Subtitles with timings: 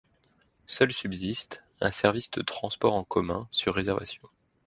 [0.65, 4.27] Seul subsiste, un service de transport en commun sur réservation.